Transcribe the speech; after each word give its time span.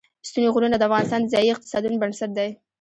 ستوني 0.27 0.47
غرونه 0.53 0.75
د 0.77 0.83
افغانستان 0.87 1.21
د 1.23 1.31
ځایي 1.33 1.49
اقتصادونو 1.53 2.01
بنسټ 2.01 2.29
دی. 2.37 2.49